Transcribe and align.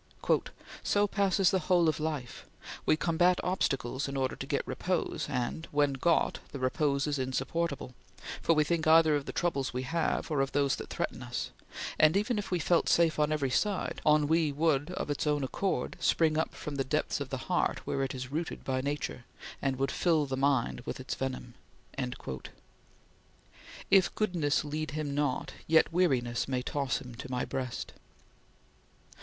"So 0.81 1.05
passes 1.05 1.51
the 1.51 1.59
whole 1.69 1.87
of 1.87 1.99
life. 1.99 2.47
We 2.87 2.97
combat 2.97 3.39
obstacles 3.43 4.07
in 4.07 4.17
order 4.17 4.35
to 4.35 4.47
get 4.47 4.67
repose, 4.67 5.27
and, 5.29 5.67
when 5.69 5.93
got, 5.93 6.39
the 6.51 6.57
repose 6.57 7.05
is 7.05 7.19
insupportable; 7.19 7.93
for 8.41 8.53
we 8.53 8.63
think 8.63 8.87
either 8.87 9.15
of 9.15 9.27
the 9.27 9.31
troubles 9.31 9.75
we 9.75 9.83
have, 9.83 10.31
or 10.31 10.41
of 10.41 10.53
those 10.53 10.75
that 10.77 10.89
threaten 10.89 11.21
us; 11.21 11.51
and 11.99 12.17
even 12.17 12.39
if 12.39 12.49
we 12.49 12.57
felt 12.57 12.89
safe 12.89 13.19
on 13.19 13.31
every 13.31 13.51
side, 13.51 14.01
ennui 14.03 14.51
would 14.51 14.89
of 14.93 15.11
its 15.11 15.27
own 15.27 15.43
accord 15.43 15.97
spring 15.99 16.35
up 16.35 16.55
from 16.55 16.77
the 16.77 16.83
depths 16.83 17.21
of 17.21 17.29
the 17.29 17.37
heart 17.45 17.85
where 17.85 18.01
it 18.01 18.15
is 18.15 18.31
rooted 18.31 18.63
by 18.63 18.81
nature, 18.81 19.23
and 19.61 19.75
would 19.75 19.91
fill 19.91 20.25
the 20.25 20.35
mind 20.35 20.81
with 20.81 20.99
its 20.99 21.13
venom." 21.13 21.53
"If 23.91 24.15
goodness 24.15 24.65
lead 24.65 24.91
him 24.97 25.13
not, 25.13 25.53
yet 25.67 25.93
weariness 25.93 26.47
May 26.47 26.63
toss 26.63 27.01
him 27.01 27.13
to 27.13 27.29
My 27.29 27.45
breast." 27.45 27.93